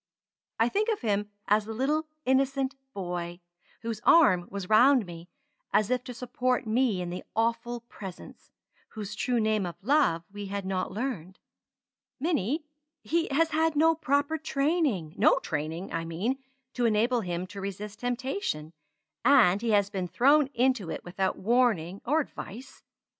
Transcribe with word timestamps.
I 0.57 0.67
think 0.67 0.89
of 0.89 1.01
him 1.01 1.29
as 1.47 1.65
the 1.65 1.75
little 1.75 2.07
innocent 2.25 2.73
boy, 2.91 3.39
whose 3.83 4.01
arm 4.03 4.47
was 4.49 4.67
round 4.67 5.05
me 5.05 5.29
as 5.71 5.91
if 5.91 6.03
to 6.05 6.13
support 6.15 6.65
me 6.65 7.03
in 7.03 7.11
the 7.11 7.23
Awful 7.35 7.81
Presence, 7.81 8.49
whose 8.93 9.13
true 9.13 9.39
name 9.39 9.63
of 9.63 9.75
Love 9.83 10.23
we 10.33 10.47
had 10.47 10.65
not 10.65 10.91
learned. 10.91 11.37
Minnie! 12.19 12.65
he 13.03 13.27
has 13.29 13.51
had 13.51 13.75
no 13.75 13.93
proper 13.93 14.39
training 14.39 15.13
no 15.19 15.37
training, 15.37 15.93
I 15.93 16.03
mean, 16.03 16.39
to 16.73 16.85
enable 16.87 17.21
him 17.21 17.45
to 17.45 17.61
resist 17.61 17.99
temptation 17.99 18.73
and 19.23 19.61
he 19.61 19.69
has 19.69 19.91
been 19.91 20.07
thrown 20.07 20.47
into 20.55 20.89
it 20.89 21.03
without 21.03 21.37
warning 21.37 22.01
or 22.07 22.21
advice. 22.21 22.81